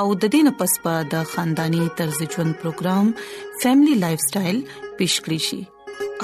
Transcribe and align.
او 0.00 0.04
د 0.22 0.24
دې 0.32 0.40
نه 0.46 0.52
پس 0.58 0.72
پا 0.82 0.94
د 1.14 1.24
خاندانی 1.32 1.84
طرز 1.98 2.18
ژوند 2.34 2.52
پروګرام 2.62 3.06
فیملی 3.62 3.94
لایف 4.04 4.20
سټایل 4.26 4.58
پیش 5.00 5.14
کړی 5.24 5.40
شي 5.46 5.60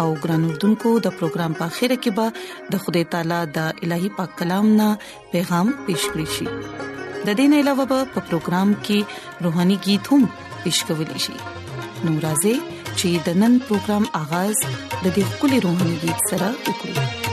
او 0.04 0.06
ګران 0.22 0.42
اردوونکو 0.48 0.90
د 1.08 1.14
پروګرام 1.18 1.52
په 1.60 1.66
خیره 1.80 1.96
کې 2.02 2.10
به 2.20 2.26
د 2.74 2.82
خدای 2.86 3.04
تعالی 3.16 3.40
د 3.58 3.84
الهي 3.86 4.10
پاک 4.20 4.30
کلام 4.40 4.66
نه 4.80 4.88
پیغام 5.34 5.66
پیش 5.90 6.02
کړی 6.12 6.26
شي 6.38 6.46
د 6.48 7.28
دې 7.38 7.46
نه 7.54 7.62
علاوه 7.66 7.84
په 7.92 7.98
پروګرام 8.28 8.68
کې 8.88 8.98
روهاني 9.46 9.78
गीत 9.90 10.04
هم 10.16 10.22
پیش 10.66 10.76
کولای 10.90 11.20
شي 11.28 11.36
نو 12.04 12.10
راځي 12.26 12.54
چې 12.98 13.08
د 13.30 13.40
نن 13.44 13.52
پروګرام 13.70 14.04
آغاز 14.26 14.56
د 15.02 15.06
دې 15.16 15.24
خولي 15.34 15.58
روهاني 15.70 15.96
गीत 16.04 16.18
سره 16.34 16.48
وکړو 16.64 17.27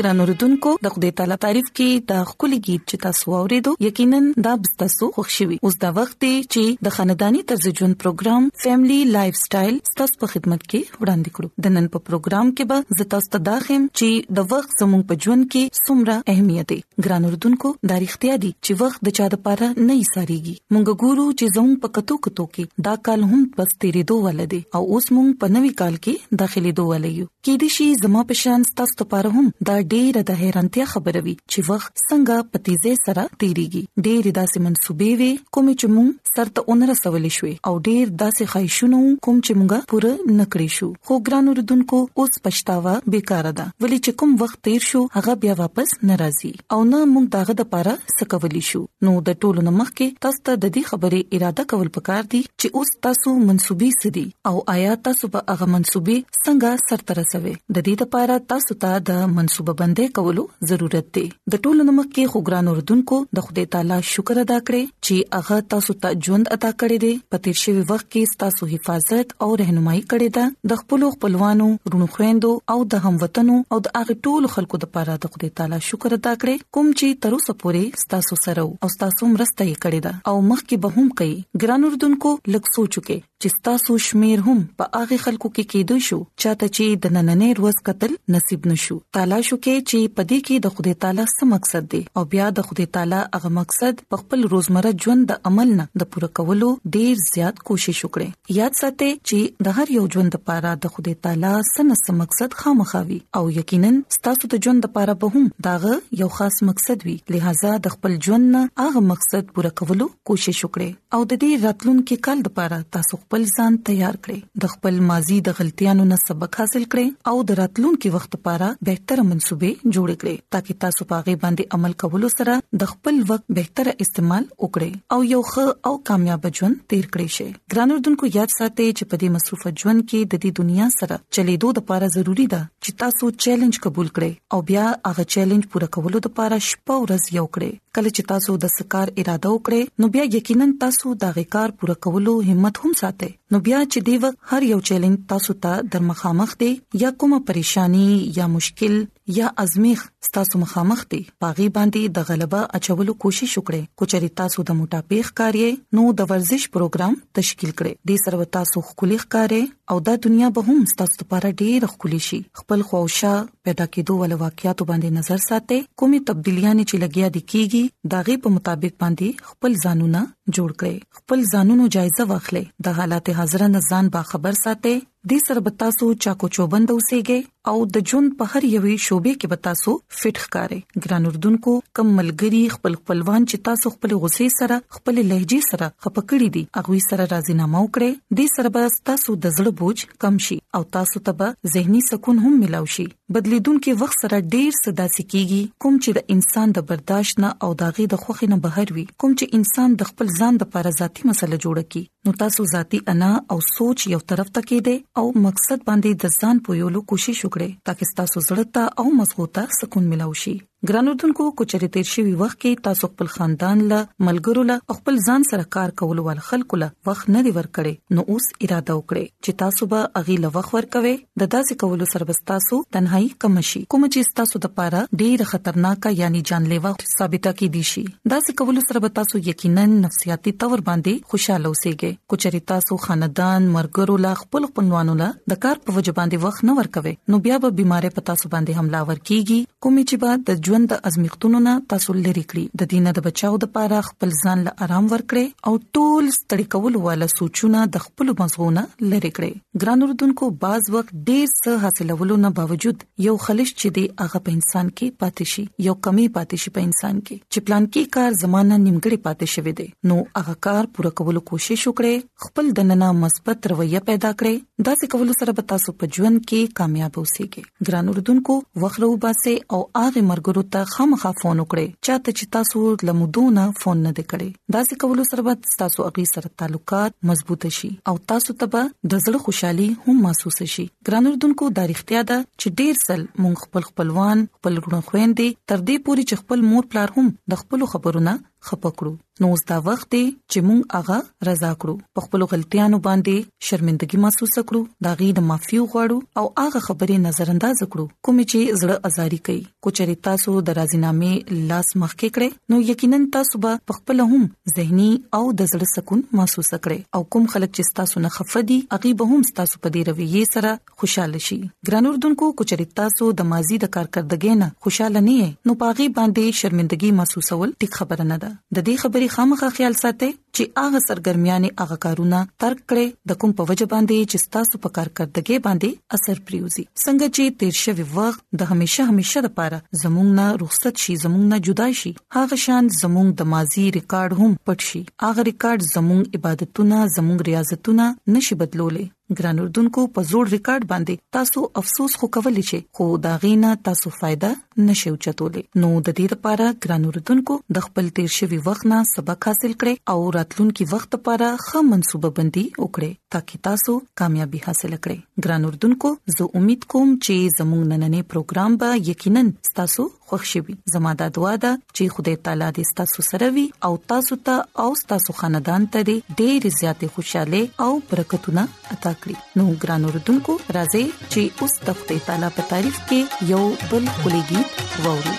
ګران 0.00 0.20
اوردونکو 0.24 0.70
د 0.84 0.92
خدای 0.92 1.08
تعالی 1.20 1.36
تعریف 1.44 1.66
کې 1.78 2.04
د 2.10 2.28
خولي 2.28 2.58
गीत 2.66 2.82
چې 2.90 3.00
تاسو 3.06 3.32
اوریدو 3.38 3.72
یقینا 3.86 4.20
دا 4.46 4.52
بستاسو 4.60 5.08
خوشحالي 5.16 5.56
اوس 5.70 5.74
دا 5.82 5.90
وخت 5.98 6.14
دی 6.24 6.30
چې 6.52 6.86
د 6.86 6.92
خاندانی 6.98 7.42
طرز 7.50 7.66
ژوند 7.80 7.96
پروګرام 8.04 8.46
فیملی 8.62 8.96
لایف 9.16 9.38
سټایل 9.40 9.98
تاسو 10.00 10.20
په 10.22 10.30
خدمت 10.34 10.64
کې 10.64 11.00
وړاندې 11.02 11.36
کړو 11.38 11.66
د 11.66 11.74
نن 11.76 11.88
په 11.96 12.02
پروګرام 12.06 12.52
کې 12.52 12.70
به 12.70 13.00
زتا 13.02 13.20
ست 13.26 13.38
داخم 13.50 13.84
چې 14.00 14.40
د 14.40 14.46
وخت 14.54 14.72
زموږ 14.80 15.04
په 15.10 15.20
ژوند 15.26 15.44
کې 15.48 15.84
څومره 15.88 16.16
اهمیت 16.34 16.70
دی 16.72 16.80
ګران 17.08 17.28
اوردونکو 17.32 17.74
دا 17.92 18.00
اړتیا 18.00 18.40
دي 18.46 18.52
چې 18.54 18.82
وخت 18.86 19.04
د 19.10 19.16
چا 19.20 19.28
د 19.36 19.42
پاره 19.50 19.70
نه 19.74 19.98
یې 19.98 20.12
ساريږي 20.14 20.56
مونږ 20.76 21.04
ګورو 21.04 21.26
چې 21.34 21.58
زموږ 21.58 21.84
په 21.84 21.94
کتو 22.00 22.20
کتو 22.28 22.48
کې 22.56 22.86
دا 22.88 22.96
کال 23.10 23.28
هم 23.34 23.42
بس 23.60 23.76
تیرې 23.76 24.10
دوه 24.12 24.32
ولدي 24.32 24.62
او 24.80 24.84
اوس 24.88 25.12
مونږ 25.12 25.44
په 25.44 25.54
نوي 25.58 25.76
کال 25.84 26.02
کې 26.04 26.42
داخلي 26.46 26.74
دوه 26.82 26.94
ولیو 26.96 27.28
کې 27.44 27.62
دي 27.64 27.72
شي 27.78 27.92
زمو 28.06 28.26
په 28.32 28.42
شان 28.46 28.68
تاسو 28.82 29.00
لپاره 29.04 29.36
هم 29.38 29.46
دا 29.72 29.78
ډېر 29.90 30.16
د 30.28 30.34
حیرانتیا 30.40 30.84
خبره 30.90 31.20
وي 31.26 31.32
چې 31.52 31.62
وخت 31.68 32.00
څنګه 32.00 32.54
پتیزه 32.54 32.90
سره 33.04 33.22
تیریږي 33.42 33.80
ډېر 34.06 34.28
داسې 34.38 34.62
منسوبې 34.66 35.12
وي 35.20 35.28
کوم 35.56 35.70
چې 35.80 35.92
مونږ 35.94 36.10
سرته 36.32 36.64
اونره 36.72 36.96
سوال 37.00 37.26
شوي 37.36 37.52
او 37.70 37.72
ډېر 37.88 38.12
داسې 38.22 38.50
خیښونو 38.52 39.00
کوم 39.26 39.40
چې 39.46 39.58
مونږه 39.60 39.90
پوره 39.92 40.12
نکړې 40.40 40.68
شو 40.76 40.88
خو 41.08 41.16
ګران 41.28 41.52
اوردونکو 41.52 42.00
اوس 42.02 42.36
پښتاوه 42.46 42.94
بیکاره 43.14 43.52
ده 43.60 43.66
ولې 43.70 44.04
چې 44.04 44.18
کوم 44.22 44.36
وخت 44.44 44.60
تیر 44.68 44.86
شو 44.90 45.02
هغه 45.16 45.36
بیا 45.46 45.56
واپس 45.62 45.96
ناراضي 46.12 46.52
او 46.76 46.78
نه 46.92 47.02
مونږ 47.14 47.32
داغه 47.36 47.58
د 47.62 47.68
پاره 47.74 47.96
سکولی 48.14 48.64
شو 48.68 48.84
نو 49.08 49.16
د 49.30 49.38
ټولو 49.44 49.66
نمخ 49.70 49.92
کې 49.96 50.22
تاسو 50.28 50.42
ته 50.50 50.62
د 50.66 50.74
دې 50.78 50.92
خبرې 50.92 51.38
اراده 51.40 51.66
کول 51.74 51.92
پکار 51.98 52.30
دي 52.36 52.42
چې 52.46 52.80
اوس 52.80 52.94
تاسو 53.08 53.34
منسوبي 53.50 53.90
سدي 53.98 54.26
او 54.52 54.54
آیا 54.78 54.94
تاسو 55.10 55.32
به 55.34 55.44
هغه 55.54 55.72
منسوبي 55.78 56.18
څنګه 56.22 56.88
سرته 56.88 57.20
رسوي 57.22 57.58
د 57.58 57.78
دې 57.82 58.06
لپاره 58.06 58.40
تاسو 58.56 58.80
ته 58.86 59.04
د 59.12 59.22
منسوبه 59.36 59.76
پابندې 59.80 60.06
کولو 60.16 60.42
ضرورت 60.70 61.06
دی 61.16 61.22
د 61.52 61.58
ټولو 61.66 61.84
نمک 61.90 62.08
کې 62.14 62.30
خوګران 62.32 62.66
اردوونکو 62.72 63.18
د 63.36 63.44
خدای 63.46 63.68
تعالی 63.76 63.96
شکر 64.08 64.40
ادا 64.42 64.58
کړي 64.68 64.82
چې 65.08 65.38
هغه 65.38 65.56
تاسو 65.74 65.94
ته 66.02 66.18
ژوند 66.26 66.50
عطا 66.56 66.70
کړی 66.80 66.96
دی 67.04 67.12
په 67.34 67.42
تیر 67.46 67.56
شوی 67.60 67.84
وخت 67.92 68.06
کې 68.08 68.40
تاسو 68.42 68.68
حفاظت 68.72 69.32
او 69.46 69.48
رهنمایي 69.60 70.02
کړې 70.02 70.36
ده 70.38 70.74
د 70.74 70.82
خپل 70.82 71.06
خپلوانو 71.14 71.70
رونو 71.94 72.08
خويندو 72.18 72.52
او 72.76 72.76
د 72.96 73.06
هموطنو 73.06 73.56
او 73.76 73.80
د 73.88 73.94
هغه 73.98 74.18
ټولو 74.28 74.52
خلکو 74.58 74.82
لپاره 74.84 75.16
د 75.24 75.32
خدای 75.36 75.52
تعالی 75.62 75.80
شکر 75.88 76.16
ادا 76.18 76.34
کړي 76.44 76.72
کوم 76.78 76.92
چې 76.92 77.24
تر 77.24 77.38
اوسه 77.38 77.58
پورې 77.64 78.06
تاسو 78.16 78.40
سره 78.44 78.68
او 78.68 78.92
تاسو 79.04 79.32
مرسته 79.32 79.60
یې 79.64 79.84
کړې 79.86 80.06
ده 80.10 80.14
او 80.34 80.46
مخکې 80.52 80.86
به 80.86 80.94
هم 80.98 81.12
کوي 81.22 81.34
ګران 81.64 81.90
اردوونکو 81.90 82.38
لکه 82.56 82.76
سوچو 82.78 83.00
کې 83.10 83.20
چې 83.42 83.50
تاسو 83.66 83.94
شمیر 84.04 84.40
هم 84.46 84.58
په 84.80 84.86
هغه 85.00 85.16
خلکو 85.24 85.48
کې 85.50 85.68
کېدو 85.74 85.94
شو 86.06 86.16
چاته 86.42 86.66
چې 86.78 86.96
د 87.04 87.12
نننې 87.16 87.60
ورځ 87.64 87.78
قتل 87.88 88.16
نصیب 88.34 88.66
نشو 88.70 88.96
تعالی 89.16 89.38
شو 89.50 89.56
کې 89.58 89.86
چې 89.90 90.10
پدې 90.18 90.38
کې 90.46 90.58
د 90.66 90.72
خدای 90.74 90.92
تعالی 91.04 91.24
څه 91.36 91.48
مقصد 91.52 91.86
دی 91.94 92.00
او 92.20 92.24
بیا 92.34 92.48
د 92.58 92.66
خدای 92.66 92.86
تعالی 92.96 93.20
هغه 93.36 93.50
مقصد 93.58 94.02
په 94.14 94.22
خپل 94.22 94.44
روزمره 94.54 94.92
ژوند 95.04 95.24
د 95.30 95.40
عمل 95.52 95.72
نه 95.78 95.86
د 96.02 96.08
پوره 96.16 96.30
کولو 96.40 96.68
ډیر 96.96 97.22
زیات 97.30 97.62
کوشش 97.70 98.02
وکړي 98.08 98.58
یاد 98.58 98.76
ساتئ 98.82 99.08
چې 99.14 99.64
د 99.68 99.74
هر 99.80 99.94
یو 99.96 100.04
ژوند 100.16 100.36
لپاره 100.38 100.74
د 100.84 100.92
خدای 100.98 101.16
تعالی 101.28 101.54
سنس 101.70 102.04
مقصد 102.20 102.58
خامخاوي 102.64 103.18
او 103.42 103.44
یقینا 103.60 103.94
ستاسو 104.18 104.52
د 104.56 104.62
ژوند 104.68 104.88
لپاره 104.88 105.16
به 105.24 105.38
هم 105.38 105.48
داغه 105.70 105.96
یو 106.24 106.30
خاص 106.40 106.60
مقصد 106.72 107.08
وي 107.10 107.16
لہذا 107.38 107.72
د 107.88 107.96
خپل 107.96 108.20
ژوند 108.28 108.60
هغه 108.84 109.06
مقصد 109.14 109.52
پوره 109.58 109.74
کولو 109.82 110.12
کوشش 110.32 110.62
وکړي 110.66 111.18
او 111.18 111.28
د 111.34 111.44
دې 111.44 111.68
راتلونکو 111.68 112.22
کال 112.30 112.46
لپاره 112.48 112.84
تاسو 113.00 113.22
خپل 113.30 113.44
ځان 113.62 113.74
تیار 113.88 114.16
کړئ 114.22 114.38
د 114.62 114.70
خپل 114.70 114.96
ماضي 115.08 115.34
د 115.48 115.52
غلطیانو 115.58 116.04
نه 116.12 116.16
سبق 116.20 116.56
حاصل 116.60 116.84
کړئ 116.92 117.04
او 117.32 117.42
د 117.50 117.56
راتلونکي 117.58 118.10
وخت 118.14 118.32
لپاره 118.36 118.70
بهتر 118.88 119.20
منسوبې 119.28 119.92
جوړ 119.96 120.08
کړئ 120.22 120.32
ترڅو 120.54 120.74
تاسو 120.84 121.06
پاغه 121.12 121.34
باندې 121.44 121.76
عمل 121.78 121.92
کول 122.02 122.26
سره 122.34 122.56
د 122.82 122.88
خپل 122.92 123.20
وخت 123.28 123.54
بهتر 123.58 123.90
استعمال 124.06 124.48
وکړئ 124.64 124.90
او 125.18 125.18
یو 125.34 125.42
ښه 125.50 125.90
او 125.90 125.92
کامیاب 126.10 126.48
ژوند 126.60 126.80
تیر 126.94 127.04
کړئ 127.12 127.28
شئ 127.36 127.48
ګران 127.76 127.94
اردوونکو 127.98 128.32
یاد 128.38 128.54
ساتئ 128.56 128.88
چې 128.88 129.10
په 129.12 129.22
دې 129.22 129.38
مصروفه 129.38 129.72
ژوند 129.84 130.06
کې 130.06 130.32
د 130.34 130.42
دې 130.46 130.58
دنیا 130.60 130.90
سره 130.98 131.20
چلیدو 131.40 131.72
لپاره 131.78 132.10
ضروری 132.16 132.48
ده 132.56 132.60
چې 132.72 132.98
تاسو 133.04 133.30
چیلنج 133.46 133.80
قبول 133.86 134.12
کړئ 134.18 134.58
او 134.58 134.64
بیا 134.72 134.88
هغه 135.10 135.28
چیلنج 135.36 135.70
پوره 135.76 135.92
کولو 135.98 136.24
لپاره 136.26 136.60
شپه 136.72 136.98
ورځ 137.04 137.32
یو 137.38 137.46
کړئ 137.46 137.86
کله 137.96 138.14
چې 138.16 138.30
تاسو 138.34 138.58
د 138.66 138.74
سکار 138.80 139.16
اراده 139.16 139.54
وکړئ 139.56 140.04
نو 140.04 140.12
بیا 140.20 140.28
یقینا 140.36 140.70
تاسو 140.86 141.16
دا 141.24 141.32
غکار 141.40 141.78
پوره 141.80 141.98
کولو 142.10 142.34
همت 142.52 142.84
هم 142.84 142.96
ساتئ 143.04 143.16
دی 143.22 143.30
نو 143.50 143.56
بیا 143.66 143.78
چې 143.92 143.98
دی 144.06 144.16
وخت 144.22 144.36
هر 144.50 144.62
یو 144.72 144.80
چیلنج 144.88 145.16
تاسو 145.32 145.52
ته 145.64 145.72
در 145.92 146.02
مخامخ 146.10 146.50
دی 146.60 146.70
یا 147.02 147.10
کومه 147.22 147.38
پریشانی 147.48 148.08
یا 148.36 148.46
مشکل 148.56 148.94
یا 149.26 149.52
ازمیخ 149.56 150.08
ستاسو 150.26 150.58
مخامخ 150.58 151.04
دي 151.10 151.20
پاغي 151.44 151.66
باندې 151.76 152.12
د 152.16 152.26
غلبه 152.28 152.60
اچولو 152.78 153.14
کوشش 153.24 153.56
وکړي 153.58 153.82
کو 154.00 154.04
چرې 154.12 154.28
تاسو 154.40 154.62
د 154.70 154.78
موټاپې 154.80 155.28
ښکارې 155.28 155.98
نو 155.98 156.12
د 156.20 156.28
ورزش 156.30 156.66
پروګرام 156.76 157.16
تشکیل 157.38 157.70
کړي 157.78 157.92
د 158.10 158.22
سرو 158.24 158.46
تاسو 158.58 158.82
خولي 158.88 159.18
ښکارې 159.24 159.62
او 159.94 160.00
د 160.08 160.18
دنیا 160.28 160.50
به 160.58 160.68
هم 160.72 160.80
ستاسو 160.94 161.20
لپاره 161.22 161.52
ډېر 161.62 161.86
خولي 161.94 162.20
شي 162.28 162.40
خپل 162.62 162.84
خوښه 162.88 163.32
پیدا 163.64 163.86
کېدو 163.94 164.18
ول 164.22 164.36
واقعیتو 164.44 164.88
باندې 164.90 165.18
نظر 165.22 165.44
ساتي 165.48 165.80
کومي 166.02 166.22
تبدیلیاں 166.32 166.74
چې 166.80 167.02
لګیا 167.06 167.34
دي 167.38 167.44
کیږي 167.54 168.10
داغه 168.16 168.40
په 168.48 168.54
مطابق 168.58 168.98
باندې 169.04 169.52
خپل 169.52 169.78
ځانونه 169.84 170.24
جوړ 170.56 170.70
کړي 170.82 171.22
خپل 171.22 171.46
ځانونو 171.54 171.88
جایزه 171.98 172.26
واخلې 172.26 172.86
د 172.88 172.98
حالات 173.00 173.32
حاضر 173.42 173.68
نه 173.76 173.86
ځان 173.92 174.12
با 174.18 174.26
خبر 174.34 174.62
ساتي 174.64 174.98
د 175.30 175.40
سربتاسو 175.46 176.06
چاکو 176.24 176.48
چوبند 176.56 176.88
اوسېږي 176.92 177.40
او 177.72 177.76
د 177.96 178.04
ژوند 178.12 178.30
په 178.38 178.44
هر 178.52 178.62
یوې 178.76 178.96
شوبې 179.06 179.32
کې 179.40 179.46
بتاسو 179.52 179.90
فټ 180.20 180.36
ښکارې 180.44 180.80
ګران 181.06 181.22
اردوونکو 181.30 181.72
کم 181.98 182.06
ملګری 182.20 182.60
خپل 182.76 182.92
خپلوان 183.00 183.42
چې 183.50 183.56
تاسو 183.68 183.86
خپل 183.96 184.10
غوسې 184.20 184.46
سره 184.58 184.78
خپل 184.98 185.14
لهجې 185.30 185.60
سره 185.70 185.86
خپکړې 186.04 186.48
دي 186.54 186.62
هغه 186.78 186.98
سره 187.08 187.28
راضینامه 187.34 187.78
وکړي 187.82 188.12
د 188.40 188.50
سربتاسو 188.54 189.30
د 189.44 189.54
زړه 189.56 189.72
بوج 189.82 189.98
کم 190.26 190.34
شي 190.46 190.56
او 190.78 190.82
تاسو 190.98 191.24
ته 191.28 191.32
به 191.42 191.72
زهني 191.74 192.00
سکون 192.10 192.36
هم 192.46 192.54
ملاوي 192.64 192.90
شي 192.96 193.06
بدلیدونکو 193.34 193.90
وخت 194.02 194.16
سره 194.22 194.36
ډیر 194.54 194.70
صداسي 194.84 195.24
کیږي 195.32 195.58
کوم 195.84 195.94
چې 196.04 196.10
د 196.16 196.18
انسان 196.34 196.66
د 196.78 196.86
برداشت 196.88 197.34
نه 197.42 197.50
او 197.66 197.68
داغي 197.82 198.06
د 198.14 198.22
خوخې 198.22 198.46
نه 198.54 198.58
بهر 198.64 198.88
وي 198.96 199.04
کوم 199.24 199.32
چې 199.38 199.54
انسان 199.58 199.88
د 200.00 200.08
خپل 200.10 200.26
ځان 200.38 200.54
د 200.60 200.66
لپاره 200.66 200.90
ذاتی 201.00 201.22
مسله 201.30 201.56
جوړه 201.64 201.84
کی 201.96 202.02
نو 202.28 202.32
تاسو 202.40 202.66
ذاتی 202.72 202.98
انا 203.12 203.28
او 203.56 203.58
سوچ 203.76 203.98
یو 204.14 204.20
طرف 204.32 204.48
ته 204.56 204.62
کېده 204.70 204.94
او 205.22 205.44
مقصد 205.46 205.80
باندې 205.90 206.10
د 206.24 206.40
ځان 206.40 206.56
پویولو 206.70 207.00
کوشش 207.14 207.38
وکړئ 207.42 207.68
ترڅو 207.92 208.08
تاسو 208.22 208.38
زړه 208.48 208.76
ته 208.78 209.04
او 209.04 209.06
مزغو 209.20 209.48
ته 209.60 209.76
سکون 209.82 210.10
ملاوي 210.14 210.38
شي 210.44 210.56
ګرانوردونکو 210.88 211.50
کوچري 211.60 211.86
تیر 211.94 212.02
شوی 212.10 212.30
وخت 212.40 212.58
کې 212.64 212.82
تاسو 212.86 213.08
خپل 213.08 213.26
خاندان 213.32 213.80
له 213.88 213.96
ملګرو 214.26 214.60
له 214.68 214.94
خپل 215.00 215.18
ځان 215.32 215.42
سره 215.48 215.64
کار 215.74 215.90
کول 216.00 216.20
ول 216.28 216.38
خلکو 216.46 216.78
له 216.82 216.86
وخت 217.08 217.26
نه 217.34 217.42
دی 217.46 217.50
ورکړي 217.50 218.14
نو 218.18 218.22
اوس 218.34 218.46
اراده 218.52 218.96
وکړي 219.00 219.26
چې 219.42 219.58
تاسو 219.62 219.88
به 219.90 220.06
اغي 220.20 220.36
له 220.44 220.50
وخت 220.54 220.76
ورکوي 220.76 221.12
د 221.14 221.42
داسې 221.42 221.82
کولو 221.82 222.08
سره 222.12 222.36
تاسو 222.52 222.78
تنهایی 222.96 223.28
کم 223.46 223.58
شي 223.72 223.82
کوم 223.96 224.06
چې 224.14 224.38
تاسو 224.40 224.62
د 224.66 224.72
پاره 224.78 225.02
ډیر 225.24 225.44
خطرناک 225.50 226.08
یعنی 226.22 226.42
جانلیوا 226.52 226.94
ثابته 227.16 227.52
کی 227.60 227.68
دي 227.76 227.84
شي 227.90 228.04
داسې 228.06 228.58
کولو 228.62 228.86
سره 228.88 229.12
تاسو 229.20 229.42
یقینا 229.50 229.86
نفسیاتي 229.92 230.56
تور 230.64 230.84
باندې 230.88 231.30
خوشاله 231.34 231.72
اوسئګي 231.72 232.36
کوچري 232.36 232.62
تاسو 232.74 233.00
خاندان 233.04 233.68
مرګرو 233.76 234.16
له 234.28 234.40
خپل 234.42 234.70
خپلوانو 234.72 235.20
له 235.24 235.30
د 235.54 235.62
کار 235.68 235.84
په 235.84 235.98
وجه 236.00 236.16
باندې 236.22 236.50
وخت 236.50 236.66
نه 236.72 236.80
ورکوي 236.82 237.14
نو 237.36 237.44
بیا 237.50 237.62
به 237.66 237.74
بيمارې 237.84 238.18
پتا 238.22 238.40
سو 238.42 238.54
باندې 238.58 238.82
حمله 238.82 239.06
ور 239.12 239.22
کیږي 239.26 239.72
کوم 239.84 240.04
چې 240.10 240.24
بعد 240.26 240.50
د 240.54 240.66
ژوند 240.70 240.86
د 240.90 241.06
ازمیختونو 241.08 241.58
نه 241.66 241.70
تاسو 241.90 242.12
لری 242.24 242.42
کړی 242.50 242.62
د 242.80 242.88
دینه 242.90 243.12
د 243.16 243.22
بچاو 243.26 243.56
د 243.62 243.68
پاره 243.76 244.00
خپل 244.08 244.32
ځان 244.40 244.60
له 244.66 244.72
آرام 244.86 245.06
ورکړي 245.12 245.70
او 245.70 245.78
ټول 245.96 246.26
ستړي 246.34 246.66
کول 246.74 246.98
والا 247.06 247.26
سوچونه 247.32 247.80
د 247.96 248.02
خپل 248.04 248.30
مزغونه 248.40 248.82
لری 249.12 249.30
کړي 249.38 249.48
ګران 249.84 250.04
اردوونکو 250.06 250.50
باز 250.64 250.90
وخت 250.96 251.10
ډیر 251.30 251.46
څه 251.62 251.80
حاصلولو 251.84 252.36
نه 252.42 252.50
باوجود 252.58 253.02
یو 253.26 253.34
خلش 253.46 253.72
چې 253.72 253.94
دی 253.96 254.04
هغه 254.24 254.42
په 254.50 254.54
انسان 254.58 254.92
کې 255.00 255.16
پاتې 255.24 255.54
شي 255.54 255.64
یو 255.88 255.96
کمی 256.08 256.28
پاتې 256.36 256.62
شي 256.66 256.74
په 256.78 256.86
انسان 256.90 257.18
کې 257.18 257.42
چې 257.54 257.66
پلان 257.70 257.90
کې 257.90 258.14
کار 258.18 258.38
زمانہ 258.44 258.80
نیمګړی 258.84 259.26
پاتې 259.26 259.54
شوی 259.56 259.74
دی 259.82 259.88
نو 260.12 260.20
هغه 260.40 260.56
کار 260.68 260.90
پوره 260.98 261.14
کولو 261.22 261.44
کوشش 261.50 261.86
وکړي 261.92 262.46
خپل 262.46 262.70
دننه 262.82 263.10
مثبت 263.24 263.70
رویه 263.74 264.04
پیدا 264.12 264.32
کړي 264.44 264.86
دا 264.90 264.96
څه 265.00 265.14
کول 265.16 265.34
سره 265.40 265.58
به 265.58 265.68
تاسو 265.74 265.98
په 266.04 266.14
ژوند 266.20 266.44
کې 266.46 266.78
کامیاب 266.82 267.20
اوسئ 267.24 267.50
ګران 267.58 268.14
اردوونکو 268.16 268.60
وخت 268.86 269.04
روباسه 269.08 269.58
او 269.76 269.84
هغه 270.02 270.26
مرګرو 270.30 270.58
مودو 270.60 270.72
ته 270.74 270.82
خامخا 270.94 271.30
فون 271.40 271.58
وکړي 271.60 271.86
چاته 272.06 272.32
چې 272.38 272.44
تاسو 272.56 272.80
لمودونه 273.08 273.62
فون 273.82 273.98
نه 274.06 274.12
دکړي 274.18 274.48
دا 274.74 274.80
چې 274.88 274.94
کول 275.04 275.18
سره 275.30 275.40
به 275.46 275.76
تاسو 275.82 275.98
اغي 276.08 276.24
سره 276.34 276.48
تعلقات 276.62 277.12
مضبوط 277.30 277.62
شي 277.78 277.90
او 278.12 278.14
تاسو 278.32 278.56
ته 278.62 278.66
به 278.74 278.90
د 279.12 279.22
زړه 279.28 279.40
خوشحالي 279.46 279.86
هم 280.06 280.16
محسوس 280.26 280.58
شي 280.74 280.86
ګرانو 281.08 281.32
دونکو 281.46 281.70
د 281.78 281.88
اړتیا 281.88 282.20
ده 282.30 282.38
چې 282.62 282.76
ډیر 282.82 282.94
سل 283.06 283.22
مونږ 283.42 283.54
خپل 283.64 283.82
خپلوان 283.90 284.44
خپل 284.56 284.74
ګړو 284.84 284.98
خويندې 285.08 285.48
تر 285.68 285.78
دې 285.88 285.96
پوري 286.08 286.24
چې 286.30 286.42
خپل 286.42 286.66
مور 286.74 286.90
پلار 286.94 287.08
هم 287.18 287.30
د 287.54 287.62
خپل 287.64 287.80
خبرونه 287.94 288.32
خپه 288.68 288.90
کړو 289.00 289.12
نو 289.42 289.48
اوس 289.56 289.62
دا 289.68 289.76
وخت 289.84 290.06
دی 290.14 290.22
چې 290.52 290.58
مونږ 290.68 290.80
هغه 290.96 291.16
رضا 291.48 291.68
کړو 291.84 291.94
په 292.16 292.24
خپل 292.24 292.42
غلطیانو 292.52 292.98
باندې 293.06 293.68
شرمندګي 293.68 294.18
محسوس 294.24 294.54
کړو 294.68 294.80
دا 295.06 295.12
غي 295.20 295.28
د 295.38 295.46
معافي 295.50 295.78
غواړو 295.92 296.18
او 296.42 296.44
هغه 296.64 296.82
خبرې 296.86 297.16
نظر 297.28 297.52
انداز 297.52 297.80
کړو 297.92 298.04
کوم 298.28 298.42
چې 298.42 298.80
زړه 298.82 298.96
ازاري 299.10 299.38
کوي 299.48 299.62
کو 299.84 299.92
چیرې 299.96 300.26
تاسو 300.28 300.54
د 300.68 300.76
راضینامې 300.80 301.62
لاس 301.72 301.94
مخ 302.04 302.14
کې 302.16 302.38
کړې 302.38 302.74
نو 302.74 302.80
یقینا 302.90 303.22
تاسو 303.38 303.62
به 303.66 303.96
خپل 304.00 304.22
هم 304.32 304.42
زهني 304.74 305.10
او 305.40 305.42
د 305.62 305.72
زړه 305.72 305.92
سکون 305.96 306.22
محسوس 306.42 306.72
کړئ 306.74 307.18
او 307.18 307.24
کوم 307.36 307.48
خلک 307.56 307.70
چې 307.74 308.00
تاسو 308.02 308.24
نه 308.26 308.34
خفدي 308.38 308.78
هغه 308.96 309.14
به 309.22 309.34
هم 309.34 309.48
تاسو 309.60 309.82
په 309.82 309.94
دې 309.96 310.12
رویې 310.12 310.54
سره 310.54 311.02
خوشاله 311.02 311.42
شي 311.48 311.60
ګران 311.88 312.12
اردوونکو 312.12 312.52
کو 312.60 312.70
چیرې 312.70 313.02
تاسو 313.02 313.32
د 313.42 313.50
ماضي 313.56 313.80
د 313.86 313.94
کارکردګۍ 313.96 314.62
نه 314.64 314.70
خوشاله 314.86 315.18
نه 315.28 315.38
یې 315.42 315.66
نو 315.70 315.80
پاغي 315.86 316.10
باندې 316.16 316.62
شرمندګي 316.62 317.16
محسوسول 317.22 317.76
ټیک 317.84 318.00
خبره 318.02 318.32
نه 318.34 318.42
ده 318.46 318.49
د 318.74 318.78
دې 318.88 318.94
خبرې 319.02 319.28
خامخا 319.34 319.68
خیال 319.76 319.94
ساتئ 320.02 320.30
چې 320.58 320.62
هغه 320.82 320.98
سرګرمیانه 321.08 321.68
هغه 321.82 321.96
کارونه 322.04 322.38
ترک 322.64 322.80
کړي 322.92 323.06
د 323.32 323.38
کوم 323.42 323.50
په 323.60 323.68
وجه 323.70 323.86
باندې 323.94 324.28
چې 324.30 324.50
تاسو 324.56 324.74
په 324.86 324.94
کارکردګي 324.96 325.58
باندې 325.66 325.88
اثر 326.18 326.36
پریوزي 326.50 326.84
څنګه 327.02 327.26
چې 327.36 327.42
تیر 327.60 327.74
شوی 327.84 328.06
وخت 328.16 328.40
د 328.62 328.72
همیشه 328.72 329.02
همیشه 329.12 329.38
لپاره 329.46 329.76
زمونږ 330.02 330.28
نه 330.40 330.46
رخصت 330.64 330.94
شي 331.04 331.12
زمونږ 331.24 331.44
نه 331.54 331.58
جدا 331.68 331.86
شي 332.02 332.10
هغه 332.38 332.56
شان 332.64 332.84
زمونږ 333.02 333.28
د 333.40 333.52
ماضي 333.54 333.84
ریکارډ 333.98 334.32
هم 334.40 334.52
پټ 334.68 334.80
شي 334.90 335.00
هغه 335.26 335.40
ریکارډ 335.50 335.82
زمونږ 335.96 336.22
عبادتونه 336.38 336.96
زمونږ 337.16 337.38
ریاضتونه 337.50 338.04
نشي 338.36 338.54
بدلولې 338.64 339.06
ګران 339.38 339.58
اردوونکو 339.62 340.02
په 340.16 340.22
زوړ 340.30 340.46
ریکارډ 340.52 340.86
باندې 340.92 341.20
تاسو 341.38 341.60
افسوس 341.82 342.16
خو 342.22 342.28
کولې 342.38 342.64
چې 342.70 343.00
خو 343.00 343.06
دا 343.28 343.34
غینه 343.44 343.72
تاسو 343.90 344.12
फायदा 344.20 344.50
نشو 344.88 345.12
چتولې 345.24 345.62
نو 345.84 345.90
د 346.08 346.16
دې 346.18 346.26
لپاره 346.36 346.66
ګران 346.88 347.06
اردوونکو 347.12 347.58
د 347.78 347.86
خپل 347.88 348.10
تیر 348.20 348.34
شوی 348.40 348.60
وخت 348.68 348.88
نه 348.94 348.98
سبق 349.14 349.48
حاصل 349.52 349.72
کړئ 349.80 349.94
او 350.14 350.18
راتلونکي 350.40 350.90
وخت 350.94 351.14
لپاره 351.18 351.50
ښه 351.66 351.86
منصوبه 351.94 352.36
بندي 352.38 352.64
وکړئ 352.84 353.12
ترڅو 353.34 353.56
تاسو 353.66 353.92
کامیابی 354.20 354.58
حاصل 354.66 354.94
کړئ 355.04 355.18
ګران 355.44 355.62
اردوونکو 355.68 356.08
زه 356.36 356.46
امید 356.60 356.86
کوم 356.94 357.10
چې 357.10 357.52
زموږ 357.58 357.82
نننې 357.90 358.22
پروګرام 358.32 358.76
به 358.80 358.88
یقینا 359.08 359.42
تاسو 359.76 360.06
خوښ 360.28 360.42
شي 360.52 360.62
زموږ 360.94 361.14
د 361.20 361.24
دعا 361.36 361.52
د 361.66 361.76
چې 361.96 362.04
خدای 362.16 362.34
تعالی 362.48 362.70
دې 362.78 362.84
تاسو 363.02 363.20
سره 363.30 363.46
وي 363.58 363.64
او 363.90 363.92
تاسو 364.14 364.38
ته 364.48 364.56
او 364.86 364.88
تاسو 365.14 365.30
خاندان 365.42 365.82
ته 365.94 365.98
ډېر 366.40 366.60
زیاتې 366.80 367.06
خوشاله 367.16 367.62
او 367.88 367.92
برکتونه 368.10 368.62
عطا 368.98 369.12
کړي 369.22 369.36
نو 369.62 369.68
ګران 369.86 370.02
اردوونکو 370.10 370.54
راځي 370.80 371.04
چې 371.32 371.42
اوس 371.62 371.74
د 371.86 371.98
خدای 372.02 372.18
تعالی 372.28 372.48
په 372.60 372.68
تعریف 372.74 372.96
کې 373.08 373.50
یو 373.54 373.62
بل 373.90 374.04
کلیګي 374.22 374.62
ووري 375.08 375.38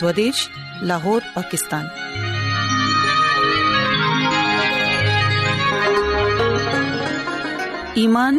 دوادش 0.00 0.38
لاهور 0.88 1.20
پاکستان 1.34 1.84
ایمان 8.02 8.38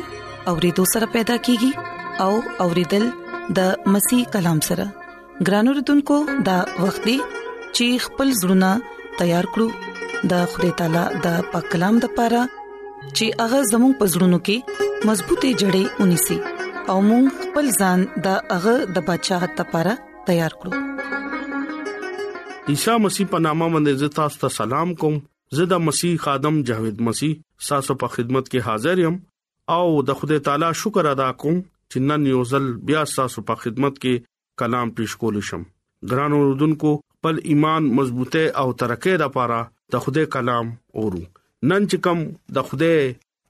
اورېدو 0.52 0.84
سره 0.94 1.06
پیدا 1.16 1.36
کیږي 1.48 1.72
او 2.26 2.34
اورېدل 2.66 3.06
د 3.60 3.88
مسیح 3.96 4.24
کلام 4.36 4.60
سره 4.70 4.86
ګرانو 5.50 5.76
رتونکو 5.78 6.18
د 6.50 6.84
وختي 6.88 7.18
چیخ 7.78 8.10
پل 8.18 8.28
زړونه 8.42 8.72
تیار 9.22 9.50
کړو 9.54 9.68
د 10.34 10.46
خوري 10.56 10.72
تعالی 10.82 11.06
د 11.28 11.42
پاک 11.54 11.66
کلام 11.76 12.00
د 12.06 12.16
پاره 12.18 12.42
چې 13.18 13.26
هغه 13.44 13.60
زموږ 13.74 13.92
پزړونو 14.02 14.40
کې 14.50 15.08
مضبوطې 15.10 15.52
جړې 15.62 15.84
ونیسي 16.00 16.38
او 16.94 16.98
موږ 17.10 17.24
خپل 17.44 17.66
ځان 17.84 18.00
د 18.26 18.28
هغه 18.56 18.76
د 18.98 19.08
بچاغت 19.12 19.54
لپاره 19.64 19.94
تیار 20.28 20.54
کړو 20.64 20.72
عیسی 22.72 22.92
مسیح 23.02 23.26
په 23.32 23.40
نامه 23.46 23.66
باندې 23.74 23.98
زه 24.02 24.08
تاسو 24.18 24.40
ته 24.44 24.50
سلام 24.54 24.92
کوم 25.02 25.18
زه 25.58 25.66
د 25.72 25.82
مسیح 25.88 26.14
خادم 26.22 26.56
جاوید 26.70 27.02
مسیح 27.08 27.34
تاسو 27.68 27.96
په 28.04 28.10
خدمت 28.14 28.48
کې 28.48 28.64
حاضر 28.70 29.02
یم 29.02 29.20
او 29.76 29.92
د 30.08 30.16
خدای 30.22 30.42
تعالی 30.48 30.70
شکر 30.80 31.10
ادا 31.10 31.28
کوم 31.44 31.60
چې 31.60 32.08
نن 32.12 32.26
یو 32.30 32.40
ځل 32.54 32.70
بیا 32.92 33.04
تاسو 33.12 33.44
په 33.52 33.62
خدمت 33.66 34.00
کې 34.06 34.26
کلام 34.62 34.94
پیښ 35.02 35.22
کول 35.26 35.38
شم 35.50 35.66
ګران 36.14 36.38
اوردونکو 36.40 36.96
خپل 37.04 37.42
ایمان 37.54 37.92
مضبوطه 38.02 38.44
او 38.64 38.66
ترقه 38.84 39.14
لپاره 39.26 39.62
د 39.98 40.04
خدای 40.08 40.32
کلام 40.38 40.74
اورو 41.04 41.24
نن 41.26 41.88
چې 41.90 42.04
کوم 42.10 42.26
د 42.62 42.68
خدای 42.72 43.06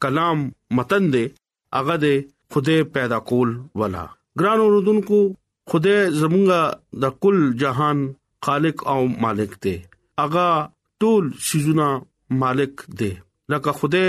کلام 0.07 0.43
متن 0.81 1.09
دی 1.15 1.23
هغه 1.79 1.97
د 2.07 2.11
خدای 2.57 2.89
پیدا 2.99 3.23
کول 3.31 3.55
ولا 3.83 4.03
ګران 4.43 4.67
اوردونکو 4.67 5.23
خدای 5.73 6.05
زمونږه 6.21 7.01
د 7.07 7.19
کل 7.27 7.41
جهان 7.65 8.05
خالق 8.45 8.77
او 8.93 9.01
مالک 9.23 9.51
دی 9.65 9.75
اغا 10.25 10.49
ټول 11.03 11.23
شیزونه 11.47 11.87
مالک 12.43 12.75
دی 12.99 13.09
لکه 13.53 13.71
خوده 13.77 14.01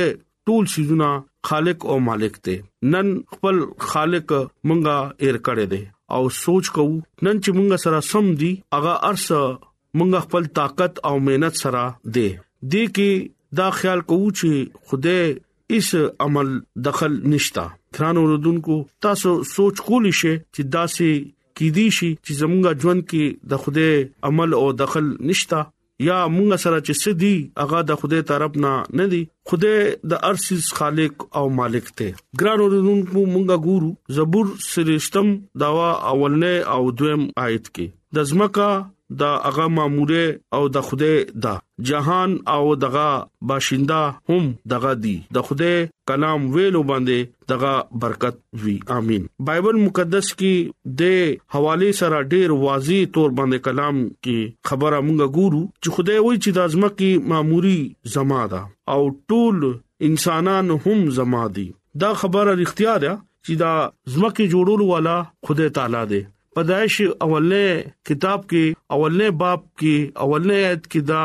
ټول 0.50 0.64
شیزونه 0.74 1.08
خالق 1.50 1.78
او 1.92 1.96
مالک 2.08 2.34
دی 2.48 2.56
نن 2.94 3.08
خپل 3.36 3.56
خالق 3.92 4.28
مونږه 4.68 4.96
ایر 5.22 5.36
کړی 5.46 5.66
دی 5.72 5.80
او 6.16 6.22
سوچ 6.42 6.66
کو 6.78 6.84
نن 7.24 7.40
چې 7.44 7.56
مونږه 7.60 7.78
سره 7.84 7.98
سم 8.10 8.24
دی 8.42 8.50
اغا 8.78 8.94
ارس 9.10 9.26
مونږه 9.36 10.24
خپل 10.26 10.50
طاقت 10.60 10.92
او 11.10 11.14
مهنت 11.28 11.54
سره 11.62 11.82
دی 12.16 12.28
دی 12.74 12.84
کې 12.90 13.24
دا 13.62 13.70
خیال 13.78 14.00
کوو 14.12 14.30
چې 14.42 14.90
خوده 14.90 15.78
اس 15.78 15.88
عمل 16.26 16.52
دخل 16.90 17.16
نشتا 17.34 17.64
ترانو 17.98 18.26
رودونکو 18.32 18.76
تاسو 19.08 19.34
سوچ 19.54 19.82
کولی 19.90 20.14
شئ 20.22 20.36
چې 20.36 20.68
دا 20.76 20.86
سي 20.96 21.10
کې 21.56 21.76
دي 21.76 21.84
شي 21.98 22.08
چې 22.16 22.38
زمونږ 22.42 22.84
ژوند 22.84 23.02
کې 23.10 23.24
د 23.52 23.64
خوده 23.64 24.30
عمل 24.30 24.50
او 24.60 24.66
دخل 24.82 25.06
نشتا 25.30 25.60
یا 26.06 26.16
مونږ 26.32 26.50
سره 26.64 26.78
چې 26.86 26.98
سدي 27.02 27.34
هغه 27.62 27.78
د 27.90 28.00
خوده 28.00 28.24
طرف 28.30 28.58
نه 28.64 28.72
نه 29.02 29.06
دي 29.12 29.20
خوده 29.52 29.76
د 30.14 30.26
ارسیز 30.30 30.66
خالق 30.80 31.26
او 31.42 31.44
مالک 31.60 31.86
ته 32.00 32.42
ګران 32.42 32.58
اوردونکو 32.64 33.20
مونږه 33.32 33.56
ګورو 33.68 33.90
زبور 34.18 34.46
سرشتم 34.70 35.32
داوا 35.62 35.88
اولنې 36.12 36.54
او 36.74 36.80
دویم 37.02 37.24
آیت 37.46 37.66
کې 37.74 37.86
د 38.18 38.26
زمکا 38.32 38.70
دا 39.10 39.30
هغه 39.44 39.66
ماموره 39.68 40.38
او 40.54 40.68
د 40.74 40.80
خوده 40.86 41.12
دا 41.42 41.54
جهان 41.88 42.30
او 42.54 42.74
دغه 42.76 43.26
باشنده 43.48 44.00
هم 44.30 44.44
دغه 44.70 44.94
دی 45.04 45.14
د 45.34 45.38
خوده 45.46 45.88
کلام 46.08 46.40
ویلو 46.54 46.82
باندې 46.90 47.18
دغه 47.52 47.72
برکت 48.04 48.36
وی 48.64 48.74
امين 48.98 49.28
بایبل 49.50 49.76
مقدس 49.86 50.32
کې 50.38 50.54
د 51.00 51.02
حواله 51.56 51.90
سره 52.00 52.22
ډیر 52.34 52.50
واضح 52.66 53.00
تور 53.18 53.30
باندې 53.38 53.64
کلام 53.68 53.96
کې 54.24 54.38
خبره 54.72 55.00
مونږ 55.00 55.22
ګورو 55.38 55.62
چې 55.82 55.98
خدای 55.98 56.18
وایي 56.26 56.38
چې 56.44 56.50
د 56.52 56.58
ازمکه 56.68 57.28
ماموري 57.34 57.78
زما 58.16 58.42
ده 58.54 58.62
او 58.96 59.00
ټول 59.28 59.74
انسانان 60.10 60.70
هم 60.86 61.08
زما 61.20 61.44
دي 61.58 61.66
دا 62.04 62.14
خبره 62.24 62.50
اړتیا 62.54 62.94
ده 63.06 63.16
چې 63.44 63.52
دا 63.64 63.74
زمکه 64.16 64.52
جوړولو 64.54 64.86
والا 64.94 65.16
خدای 65.48 65.68
تعالی 65.78 66.04
دی 66.12 66.22
پیدائش 66.56 66.94
اوله 67.24 67.72
کتاب 68.08 68.44
کې 68.50 68.94
اوله 68.96 69.26
باب 69.40 69.64
کې 69.80 70.22
اوله 70.26 70.54
ایت 70.68 70.86
کې 70.92 71.00
دا 71.08 71.24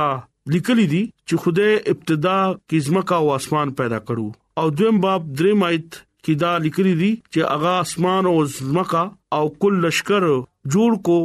لیکلي 0.55 0.87
دي 0.93 0.99
چې 1.11 1.43
خدای 1.43 1.77
ابتدا 1.91 2.33
کې 2.55 2.81
زمکا 2.87 3.19
او 3.19 3.29
اسمان 3.35 3.71
پیدا 3.77 3.99
کړو 4.09 4.25
او 4.63 4.73
دویم 4.81 4.99
باب 5.05 5.29
دریم 5.41 5.63
ایت 5.67 5.87
کې 5.99 6.41
دا 6.41 6.49
لیکلي 6.65 6.93
دي 7.03 7.11
چې 7.21 7.53
اغا 7.53 7.77
اسمان 7.85 8.27
او 8.33 8.35
زمکا 8.57 9.05
او 9.37 9.41
کل 9.63 9.79
لشکر 9.87 10.27
جوړ 10.75 10.99
کو 11.09 11.17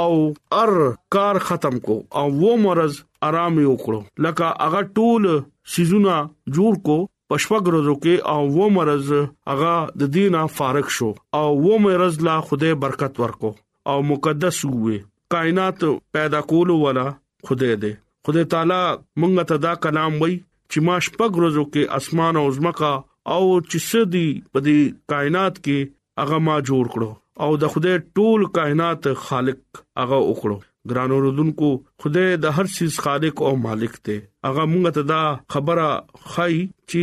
او 0.00 0.58
ار 0.62 0.74
کار 1.18 1.40
ختم 1.50 1.78
کو 1.88 2.00
او 2.22 2.26
و 2.42 2.56
مرز 2.66 3.00
آرام 3.30 3.60
یو 3.66 3.76
کړو 3.84 4.26
لکه 4.28 4.50
اغه 4.68 4.82
ټول 5.02 5.30
سيزونه 5.76 6.18
جوړ 6.58 6.84
کو 6.90 7.02
پښوګرو 7.32 7.80
ورکه 7.84 8.14
او 8.34 8.42
و 8.56 8.64
مرز 8.76 9.08
هغه 9.50 9.74
د 10.00 10.02
دینه 10.14 10.40
فارغ 10.58 10.86
شو 10.96 11.08
او 11.40 11.50
و 11.68 11.72
مرز 11.84 12.14
لا 12.26 12.36
خدای 12.48 12.74
برکت 12.82 13.14
ورکو 13.22 13.50
او 13.90 13.96
مقدس 14.12 14.58
وې 14.80 14.96
کائنات 15.34 15.78
پیدا 16.14 16.40
کولو 16.50 16.74
والا 16.84 17.06
خدای 17.48 17.74
دې 17.82 17.92
خدای 18.26 18.44
تعالی 18.54 18.82
مونږ 19.20 19.48
ته 19.50 19.56
دا 19.66 19.72
کلام 19.84 20.12
وای 20.22 20.34
چې 20.70 20.78
ما 20.86 20.96
شپږ 21.06 21.30
ورځو 21.38 21.64
کې 21.72 21.90
اسمان 21.98 22.34
او 22.42 22.46
زمکا 22.58 22.92
او 23.34 23.42
چې 23.70 23.78
سدي 23.90 24.26
په 24.52 24.58
دې 24.66 24.80
کائنات 25.14 25.54
کې 25.64 25.96
هغه 26.22 26.44
ما 26.50 26.58
جوړ 26.68 26.84
کړو 26.94 27.10
او 27.44 27.50
د 27.64 27.72
خدای 27.74 28.04
ټول 28.18 28.48
کائنات 28.58 29.10
خالق 29.26 29.82
هغه 30.00 30.20
وکړو 30.28 30.56
ګرانو 30.90 31.16
رودونکو 31.24 31.68
خدای 32.02 32.30
د 32.44 32.56
هر 32.58 32.66
شي 32.76 32.86
خالق 33.06 33.36
او 33.48 33.52
مالک 33.66 33.94
دی 34.08 34.16
اغه 34.50 34.62
مونږ 34.72 34.84
ته 34.96 35.02
دا 35.12 35.20
خبره 35.52 35.88
خای 36.32 36.56
چې 36.90 37.02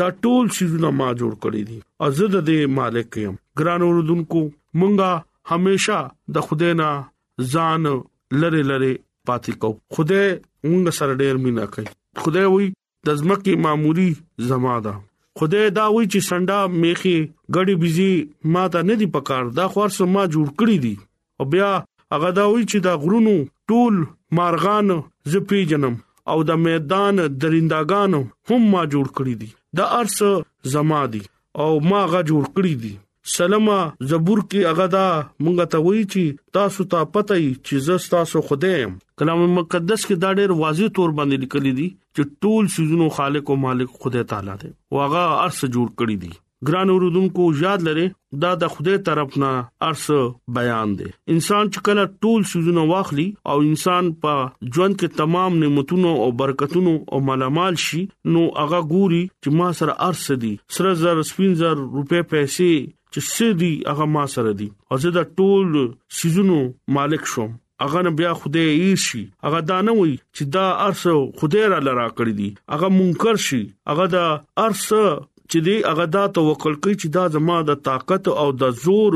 دا 0.00 0.06
ټول 0.26 0.44
شیزونه 0.58 0.88
ما 1.00 1.08
جوړ 1.20 1.32
کړی 1.42 1.62
دي 1.72 1.78
عزت 2.06 2.32
دې 2.48 2.60
مالک 2.78 3.08
یم 3.24 3.34
ګرانو 3.60 3.88
رودونکو 3.96 4.40
مونږه 4.78 5.10
هميشه 5.54 5.98
د 6.38 6.48
خدای 6.48 6.72
نه 6.82 6.90
ځان 7.56 7.82
لره 8.40 8.62
لره 8.70 8.90
پاتې 9.26 9.52
کو 9.64 9.70
خدای 9.98 10.24
مونږ 10.70 10.86
سره 11.00 11.12
ډېر 11.22 11.34
مینا 11.48 11.66
کوي 11.74 11.92
خدای 12.24 12.46
وي 12.54 12.66
د 13.10 13.20
زمکه 13.24 13.56
معمولی 13.66 14.08
زماده 14.52 14.94
خدای 15.42 15.68
دا 15.78 15.86
وی 15.94 16.04
چې 16.12 16.20
سنډا 16.28 16.60
میخي 16.84 17.16
غړي 17.54 17.74
بيزي 17.84 18.10
ما 18.54 18.64
ته 18.76 18.86
نه 18.90 18.98
دی 19.02 19.10
پکار 19.18 19.52
دا 19.60 19.68
خور 19.74 19.88
سم 19.98 20.12
ما 20.16 20.24
جوړ 20.34 20.48
کړی 20.58 20.76
دي 20.86 20.96
او 21.40 21.44
بیا 21.52 21.70
هغه 22.14 22.30
دا 22.36 22.44
وی 22.52 22.62
چې 22.70 22.78
دا 22.84 22.92
غرونو 23.02 23.32
ټول 23.72 23.96
مارغان 24.38 24.92
زپی 25.32 25.58
جنم 25.72 25.96
او 26.34 26.38
د 26.50 26.60
میدان 26.68 27.16
درندگان 27.42 28.12
هم 28.50 28.62
ما 28.72 28.82
جوړ 28.92 29.06
کړی 29.16 29.34
دي 29.42 29.50
دا 29.80 29.84
ارس 30.00 30.16
زما 30.76 31.02
دي 31.16 31.20
او 31.64 31.68
ما 31.90 32.00
غا 32.14 32.20
جوړ 32.30 32.44
کړی 32.56 32.74
دي 32.86 32.94
سلمہ 33.34 33.76
زبور 34.12 34.38
کې 34.44 34.70
هغه 34.70 34.86
دا 34.96 35.06
مونږ 35.42 35.74
ته 35.76 35.82
وی 35.86 36.00
چې 36.06 36.40
تاسو 36.58 36.86
ته 36.94 37.10
پته 37.16 37.40
ای 37.40 37.50
چې 37.52 37.86
زه 37.88 38.12
تاسو 38.16 38.42
خدایم 38.50 38.96
کلام 39.22 39.42
مقدس 39.60 40.06
کې 40.08 40.24
دا 40.26 40.34
ډېر 40.38 40.58
واضح 40.62 40.94
تور 40.98 41.14
باندې 41.20 41.46
لیکل 41.46 41.80
دي 41.80 41.88
چې 41.92 42.34
ټول 42.44 42.72
سيزونو 42.76 43.10
خالق 43.18 43.54
او 43.54 43.58
مالک 43.66 44.00
خدای 44.04 44.28
تعالی 44.34 44.56
دی 44.64 44.72
واغه 45.00 45.26
ارس 45.46 45.60
جوړ 45.64 45.88
کړی 46.02 46.16
دي 46.24 46.32
ګران 46.66 46.88
اوردونکو 46.90 47.42
یاد 47.62 47.80
لره 47.88 48.04
دا 48.44 48.48
د 48.60 48.70
خوده 48.76 48.94
طرف 49.08 49.34
نه 49.42 49.50
ارس 49.90 50.06
بیان 50.56 50.94
دي 51.00 51.10
انسان 51.34 51.70
چې 51.74 51.82
کله 51.88 52.06
ټول 52.26 52.46
سوزونه 52.52 52.84
واخلي 52.92 53.26
او 53.52 53.56
انسان 53.66 54.08
په 54.24 54.32
ژوند 54.40 54.96
کې 55.00 55.20
تمام 55.20 55.58
نعمتونو 55.64 56.14
او 56.24 56.26
برکتونو 56.42 56.94
او 57.12 57.20
مالامال 57.28 57.78
شي 57.84 58.00
نو 58.36 58.42
هغه 58.62 58.80
ګوري 58.92 59.22
چې 59.42 59.60
ما 59.60 59.70
سره 59.82 59.96
ارس 60.08 60.26
دي 60.46 60.52
سره 60.78 60.96
زر 61.04 61.22
سپین 61.30 61.54
زر 61.62 61.78
روپې 61.84 62.28
پیسې 62.32 62.74
چې 63.12 63.38
سدي 63.38 63.70
هغه 63.92 64.08
ما 64.18 64.26
سره 64.34 64.56
دي 64.62 64.68
او 64.90 65.00
زه 65.06 65.14
د 65.20 65.32
ټول 65.40 65.78
سوزونو 66.22 66.58
مالک 67.00 67.30
شوم 67.36 67.54
اغه 67.88 68.00
نه 68.08 68.14
بیا 68.22 68.34
خوده 68.42 68.68
ایشي 68.82 69.22
اغه 69.50 69.62
دا 69.72 69.78
نه 69.90 69.96
وي 70.02 70.12
چې 70.18 70.52
دا 70.60 70.66
ارس 70.90 71.06
خوده 71.40 71.72
را 71.74 71.80
لرا 71.88 72.08
کړی 72.12 72.38
دي 72.42 72.50
اغه 72.78 72.92
منکر 73.00 73.42
شي 73.50 73.64
اغه 73.94 74.12
دا 74.18 74.26
ارس 74.68 74.84
چې 75.52 75.58
دی 75.66 75.76
هغه 75.90 76.04
دا 76.14 76.22
توکل 76.36 76.74
کوي 76.82 76.94
چې 77.02 77.08
دا 77.16 77.24
زما 77.34 77.56
د 77.68 77.78
طاقت 77.88 78.24
او 78.42 78.48
د 78.62 78.78
زور 78.84 79.14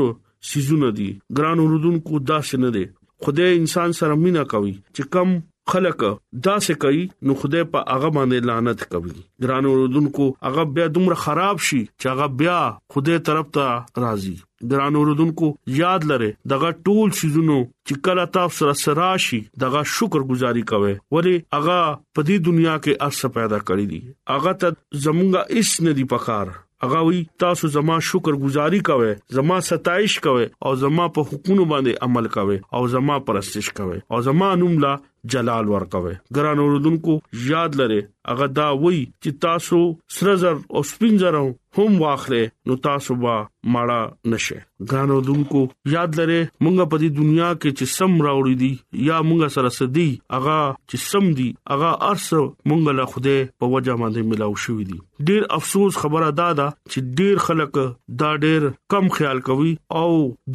سيزونه 0.51 0.89
دي 0.99 1.11
ګران 1.39 1.59
اوردونکو 1.63 2.15
داس 2.31 2.49
نه 2.65 2.71
دي 2.77 2.85
خدای 3.25 3.51
انسان 3.63 3.89
سره 4.01 4.15
مینا 4.23 4.45
کوي 4.53 4.73
چې 4.97 5.03
کم 5.15 5.35
خلک 5.73 5.99
دا 6.47 6.55
څه 6.65 6.73
کوي 6.85 7.03
نو 7.27 7.33
خدای 7.41 7.65
په 7.73 7.81
هغه 7.95 8.09
باندې 8.17 8.39
لعنت 8.51 8.81
کوي 8.95 9.15
ګران 9.45 9.65
اوردونکو 9.73 10.29
هغه 10.49 10.65
بیا 10.79 10.87
دومره 10.97 11.19
خراب 11.27 11.57
شي 11.69 11.83
چې 12.01 12.07
هغه 12.15 12.27
بیا 12.41 12.59
خدای 12.95 13.19
طرف 13.29 13.47
ته 13.59 13.69
راضي 14.07 14.37
ګران 14.71 14.95
اوردونکو 14.99 15.47
یاد 15.77 16.05
لره 16.11 16.29
دغه 16.55 16.71
ټول 16.89 17.15
شیزونو 17.21 17.57
چې 17.89 18.03
کله 18.09 18.27
تاسو 18.39 18.59
سره 18.61 18.79
سراشي 18.83 19.41
دغه 19.65 19.83
شکر 19.99 20.27
گزاري 20.33 20.63
کوي 20.73 20.93
ولی 21.17 21.35
اغا 21.59 21.81
په 22.17 22.27
دې 22.31 22.49
دنیا 22.51 22.75
کې 22.87 23.11
ارسه 23.11 23.33
پیدا 23.39 23.61
کړی 23.71 23.89
دي 23.93 24.01
اغا 24.37 24.53
ته 24.65 25.03
زمونږه 25.07 25.63
اس 25.63 25.73
نه 25.87 25.97
دی 26.01 26.07
پکار 26.17 26.53
اغه 26.87 27.01
وی 27.07 27.19
تاسو 27.41 27.69
زما 27.79 27.99
شکر 28.11 28.39
گزاري 28.47 28.81
کوي 28.91 29.11
زما 29.39 29.59
ستایش 29.71 30.19
کوي 30.29 30.47
او 30.69 30.75
زما 30.85 31.07
په 31.19 31.29
حقوقو 31.31 31.71
باندې 31.75 32.09
عمل 32.09 32.31
کوي 32.37 32.61
او 32.79 32.83
زما 32.97 33.19
پرستش 33.31 33.73
کوي 33.81 34.01
او 34.17 34.23
زما 34.31 34.55
نوم 34.65 34.81
لا 34.87 34.95
جلال 35.35 35.69
ورکوي 35.69 36.15
ګران 36.37 36.59
اوردونکو 36.67 37.19
یاد 37.51 37.81
لره 37.83 38.03
هغه 38.33 38.47
دا 38.59 38.67
وای 38.85 38.99
چې 39.25 39.39
تاسو 39.47 39.79
سرزر 40.19 40.55
او 40.77 40.83
سپینځرو 40.89 41.47
هم 41.79 41.95
واخله 42.03 42.51
نو 42.71 42.77
تاسو 42.87 43.15
با 43.25 43.33
ماړه 43.77 44.35
نشه 44.35 44.89
ګران 44.93 45.15
اوردونکو 45.17 45.63
یاد 45.95 46.19
لره 46.21 46.39
مونږ 46.65 46.91
په 46.95 47.03
دې 47.05 47.21
دنیا 47.21 47.49
کې 47.55 47.79
چې 47.79 47.95
سم 47.95 48.17
راوړی 48.27 48.55
دي 48.61 48.71
یا 49.11 49.19
مونږ 49.31 49.57
سره 49.59 49.73
سدي 49.79 50.07
هغه 50.37 50.59
چې 50.75 51.07
سم 51.07 51.31
دي 51.41 51.49
هغه 51.75 51.91
ارس 52.11 52.29
مونږ 52.43 53.01
له 53.01 53.09
خوده 53.15 53.39
په 53.63 53.73
وجه 53.75 53.97
باندې 54.03 54.31
ملاو 54.33 54.55
شوې 54.67 54.93
دي 54.93 55.01
ډیر 55.33 55.45
افسوس 55.59 55.99
خبره 56.05 56.31
دا 56.43 56.49
ده 56.61 56.67
چې 56.91 57.21
ډیر 57.23 57.43
خلک 57.49 57.81
دا 58.25 58.31
ډیر 58.47 58.69
کم 58.95 59.13
خیال 59.19 59.45
کوي 59.51 59.75
او 60.03 60.09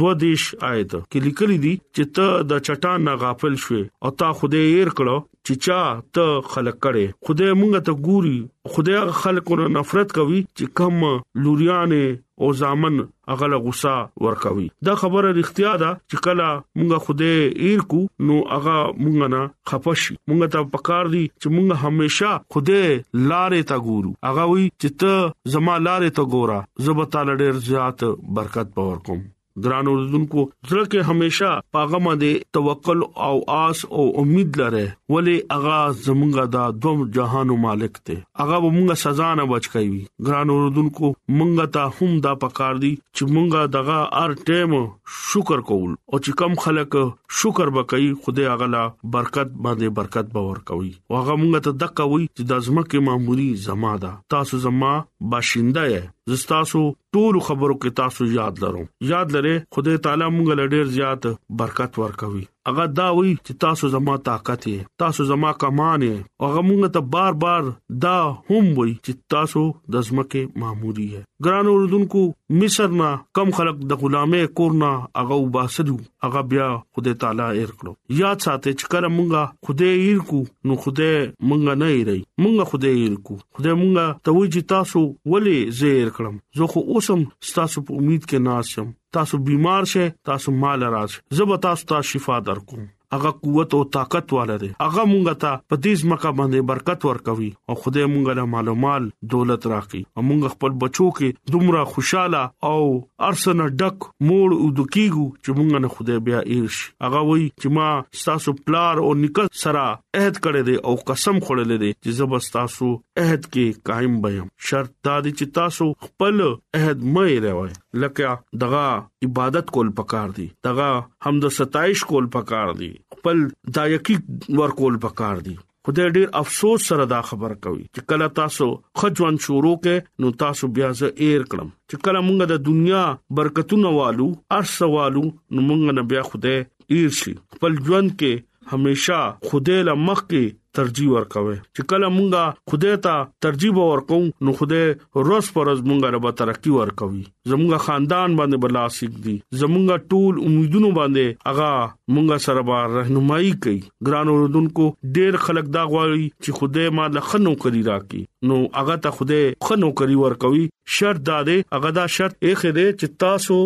دوه 0.00 0.12
دیش 0.24 0.44
آیت 0.72 0.92
کې 0.92 1.20
لیکلي 1.28 1.58
دي 1.64 1.74
چې 1.80 2.12
ته 2.18 2.44
د 2.52 2.62
چټان 2.66 2.98
نه 3.10 3.14
غافل 3.24 3.54
شوې 3.64 3.84
او 4.06 4.14
تا 4.22 4.32
خدای 4.42 4.66
ایر 4.74 4.90
کړو 4.98 5.16
چې 5.48 5.64
چا 5.64 5.80
ته 6.18 6.38
خلق 6.52 6.76
کړي 6.78 7.26
خدای 7.28 7.50
مونږ 7.52 7.88
ته 7.90 7.98
ګوري 8.06 8.38
خدای 8.76 9.02
خلقونو 9.20 9.66
نفرت 9.78 10.12
کوي 10.18 10.38
چې 10.44 10.70
کم 10.80 11.04
لوريانه 11.44 12.00
او 12.42 12.48
ځامن 12.60 12.96
اغله 13.34 13.56
غوسه 13.64 13.94
ورکوي 14.24 14.68
دا 14.86 14.94
خبره 15.02 15.28
اړتیا 15.30 15.72
ده 15.82 15.90
چې 16.10 16.16
کله 16.26 16.46
مونږه 16.78 16.98
خوده 17.04 17.32
ایر 17.64 17.80
کو 17.90 18.00
نو 18.26 18.34
اغه 18.56 18.76
مونږ 19.02 19.16
نه 19.34 19.42
خپشي 19.68 20.14
مونږ 20.28 20.40
ته 20.54 20.60
پکار 20.74 21.04
دي 21.14 21.24
چې 21.40 21.48
مونږ 21.54 21.68
هميشه 21.84 22.32
خوده 22.56 22.82
لارې 23.30 23.60
ته 23.70 23.76
ګورو 23.86 24.12
اغه 24.32 24.44
وی 24.52 24.66
چې 24.80 24.88
ته 25.00 25.12
زما 25.54 25.74
لارې 25.86 26.10
ته 26.18 26.22
ګورا 26.34 26.60
زبتا 26.86 27.20
لړ 27.26 27.34
ډېر 27.42 27.54
ذات 27.70 27.98
برکت 28.36 28.68
پور 28.76 28.96
کوم 29.08 29.20
ګران 29.64 29.86
اوردونکو 29.90 30.42
زړه 30.70 30.84
کې 30.92 31.10
هميشه 31.10 31.50
پاغه 31.76 32.00
باندې 32.06 32.48
توکل 32.56 33.04
او 33.26 33.36
آس 33.58 33.80
او 34.00 34.04
امید 34.22 34.58
لره 34.62 34.82
ولی 35.14 35.36
اغا 35.56 35.78
زمونږه 36.06 36.44
دا 36.56 36.64
دوم 36.86 37.04
جهانو 37.18 37.56
مالک 37.64 37.98
ته 38.08 38.16
اغا 38.44 38.58
مونږه 38.66 38.98
سزا 39.04 39.30
نه 39.40 39.46
بچ 39.52 39.68
کوي 39.74 40.00
ګران 40.28 40.52
اوردونکو 40.56 41.12
مونږه 41.12 41.70
ته 41.78 41.96
هم 42.00 42.18
دا 42.26 42.34
پکار 42.44 42.82
دي 42.84 42.92
چې 43.16 43.32
مونږه 43.36 43.72
دغه 43.78 43.98
هر 44.20 44.36
ټیم 44.50 44.76
شکر 45.16 45.64
کول 45.70 45.90
او 45.92 46.20
چې 46.24 46.40
کم 46.42 46.58
خلک 46.66 46.98
شکر 47.42 47.72
وکړي 47.74 48.22
خدای 48.26 48.50
اغلا 48.56 48.84
برکت 49.16 49.54
باندې 49.64 49.96
برکت 50.00 50.32
باور 50.36 50.60
کوي 50.72 50.92
واغه 51.16 51.38
مونږه 51.42 51.66
ته 51.68 51.80
دک 51.84 51.96
کوي 52.04 52.22
چې 52.36 52.50
د 52.52 52.60
ازمکه 52.62 53.04
معمولی 53.10 53.48
زما 53.68 53.96
ده 54.06 54.14
تاسو 54.36 54.62
زما 54.68 54.94
باشنده 55.30 55.84
زستاسو 56.32 56.80
ټول 57.14 57.34
خبرو 57.46 57.74
کې 57.82 57.90
تاسو 58.00 58.22
یاد 58.38 58.54
لرم 58.62 58.86
یاد 59.12 59.28
لره 59.34 59.54
خدای 59.74 59.96
تعالی 60.04 60.28
مونږ 60.36 60.48
له 60.58 60.64
ډیر 60.74 60.86
زیات 60.96 61.22
برکت 61.58 61.92
ورکوي 62.02 62.44
هغه 62.68 62.84
دا 62.98 63.06
وی 63.16 63.28
چې 63.46 63.52
تاسو 63.62 63.88
زما 63.90 64.14
طاقت 64.28 64.64
یې 64.68 65.02
تاسو 65.02 65.24
زما 65.26 65.50
کمان 65.64 66.04
یې 66.04 66.24
هغه 66.44 66.62
موږ 66.68 66.88
ته 66.96 67.02
بار 67.16 67.36
بار 67.44 67.68
دا 68.04 68.14
هم 68.48 68.70
وی 68.78 68.94
چې 68.94 69.18
تاسو 69.34 69.62
د 69.96 70.04
ځمکه 70.08 70.62
ماموري 70.62 71.04
یې 71.10 71.26
ګران 71.46 71.68
اوردونکو 71.74 72.24
مصر 72.64 72.96
نه 73.02 73.10
کم 73.40 73.52
خلق 73.60 73.78
د 73.92 74.00
غلامه 74.02 74.40
کورنا 74.62 74.90
هغه 75.20 75.38
وباسدو 75.44 75.96
هغه 76.26 76.42
بیا 76.54 76.68
خدای 76.98 77.18
تعالی 77.26 77.46
ایر 77.60 77.70
کړو 77.76 78.18
یاد 78.24 78.44
ساته 78.48 78.74
چې 78.80 78.94
کله 78.96 79.12
موږ 79.20 79.70
خدای 79.70 79.94
ایر 80.02 80.20
کو 80.32 80.42
نو 80.68 80.80
خدای 80.86 81.14
موږ 81.24 81.80
نه 81.84 81.92
ایرای 81.94 82.20
موږ 82.44 82.74
خدای 82.74 82.98
ایر 83.02 83.16
کو 83.30 83.38
خدای 83.60 83.78
موږ 83.84 84.20
ته 84.24 84.36
وی 84.38 84.50
چې 84.52 84.70
تاسو 84.76 85.04
ولې 85.08 85.80
زیر 85.82 86.12
کړم 86.18 86.38
زه 86.62 86.72
خو 86.74 86.86
اوسم 86.96 87.26
تاسو 87.58 87.88
په 87.88 88.00
امید 88.02 88.22
کې 88.22 88.46
ناشم 88.52 88.94
تاسو 89.16 89.38
بیمار 89.44 89.84
شئ 89.92 90.06
تاسو 90.28 90.52
مال 90.64 90.82
راځ 90.96 91.14
زه 91.40 91.44
به 91.52 91.56
تاسو 91.68 91.88
ته 91.90 92.00
شفاء 92.10 92.40
درکوم 92.50 92.84
هغه 93.14 93.30
قوت 93.42 93.74
او 93.76 93.80
طاقت 93.94 94.32
والده 94.36 94.68
هغه 94.84 95.02
مونږ 95.10 95.28
ته 95.42 95.52
په 95.68 95.78
دې 95.84 95.92
ځمکه 96.00 96.32
باندې 96.38 96.64
برکت 96.70 97.04
ورکوي 97.08 97.50
او 97.70 97.76
خدای 97.84 98.06
مونږ 98.14 98.38
له 98.38 98.44
معلومال 98.54 99.06
دولت 99.34 99.68
راکړي 99.72 100.00
او 100.16 100.24
مونږ 100.30 100.50
خپل 100.54 100.74
بچو 100.84 101.06
کې 101.18 101.54
دومره 101.54 101.84
خوشاله 101.92 102.42
او 102.72 102.80
ارسنه 103.28 103.68
ډک 103.82 104.08
موړ 104.30 104.56
او 104.58 104.68
دکیګو 104.80 105.26
چې 105.30 105.56
مونږ 105.60 105.84
نه 105.84 105.92
خدای 105.98 106.24
بیا 106.30 106.42
ایرش 106.56 106.80
هغه 107.06 107.22
وای 107.30 107.46
چې 107.46 107.76
ما 107.78 107.88
ستاسو 108.24 108.56
پلار 108.66 109.02
او 109.04 109.14
نکړ 109.22 109.52
سره 109.62 109.86
عہد 110.22 110.42
کړی 110.46 110.68
دی 110.70 110.76
او 110.90 110.96
قسم 111.12 111.38
خوړلې 111.40 111.84
دی 111.84 111.92
چې 112.02 112.20
زبست 112.22 112.52
تاسو 112.58 112.90
عہد 113.24 113.48
کې 113.48 113.86
قائم 113.92 114.20
بیم 114.26 114.52
شرط 114.72 114.94
دا 115.10 115.16
دی 115.28 115.36
چې 115.38 115.58
تاسو 115.60 115.90
خپل 116.08 116.46
عہد 116.50 117.08
مې 117.14 117.42
راوي 117.48 117.76
لکه 117.96 118.38
دغه 118.62 119.28
عبادت 119.28 119.70
کول 119.76 119.90
پکار 120.00 120.34
دي 120.38 120.46
دغه 120.68 120.88
حمد 121.26 121.48
ستایش 121.58 122.04
کول 122.12 122.26
پکار 122.36 122.72
دي 122.80 122.90
خپل 123.16 123.44
دایکی 123.78 124.16
ور 124.60 124.74
کول 124.80 124.98
پکار 125.06 125.42
دي 125.48 125.54
خدای 125.88 126.10
ډیر 126.18 126.30
افسوس 126.38 126.86
سره 126.92 127.04
دا 127.10 127.18
خبر 127.26 127.52
کوي 127.64 127.82
چې 127.96 128.06
کله 128.12 128.28
تاسو 128.38 128.66
خجوان 129.02 129.36
شروع 129.44 129.74
کې 129.84 130.24
نو 130.24 130.30
تاسو 130.42 130.68
بیا 130.78 130.88
زه 131.00 131.10
ایر 131.26 131.44
کړم 131.52 131.68
چې 131.90 132.02
کله 132.08 132.22
مونږ 132.28 132.50
د 132.52 132.64
دنیا 132.68 133.02
برکتونه 133.40 133.92
والو 133.98 134.26
ارسوالو 134.58 135.22
نو 135.22 135.66
مونږ 135.68 135.98
نه 135.98 136.06
بیا 136.14 136.24
خدای 136.32 136.56
ایر 136.96 137.14
شي 137.20 137.34
خپل 137.56 137.78
ژوند 137.90 138.14
کې 138.14 138.74
هميشه 138.74 139.20
خدای 139.52 139.78
لمخ 139.90 140.24
کې 140.26 140.44
ترجیح 140.78 141.08
ورکوي 141.12 141.54
چې 141.76 141.84
کله 141.92 142.08
مونږه 142.14 142.72
خدای 142.72 142.96
ته 143.04 143.20
ترجیح 143.46 143.76
ورکو 143.76 144.16
نو 144.48 144.54
خدای 144.58 144.88
روز 145.28 145.48
پرز 145.58 145.78
مونږه 145.90 146.10
رب 146.16 146.28
ترقی 146.42 146.74
ورکوي 146.76 147.22
زمونږه 147.52 147.78
خاندان 147.86 148.36
باندې 148.40 148.64
بلا 148.66 148.82
سیک 148.98 149.14
دي 149.28 149.34
زمونږه 149.62 150.06
ټول 150.14 150.42
امیدونو 150.50 150.90
باندې 151.00 151.54
اغا 151.54 151.70
مونږه 152.14 152.46
سره 152.48 152.66
به 152.70 152.86
راهنمایي 152.96 153.52
کوي 153.66 153.78
ګران 154.10 154.34
اوردونکو 154.34 154.88
ډېر 155.18 155.40
خلک 155.48 155.72
دا 155.78 155.86
غواړي 155.94 156.28
چې 156.44 156.60
خدای 156.62 156.94
ما 157.00 157.08
لخنو 157.18 157.54
کری 157.66 157.84
راکي 157.90 158.22
نو 158.50 158.62
اغا 158.84 158.98
ته 159.08 159.18
خدای 159.20 159.44
خنو 159.70 159.94
کری 160.02 160.20
ورکوي 160.24 160.66
شرط 160.88 161.22
داده 161.22 161.64
هغه 161.72 161.90
دا 161.96 162.06
شرط 162.10 162.36
یې 162.44 162.54
خده 162.60 162.86
چې 162.98 163.06
تاسو 163.24 163.56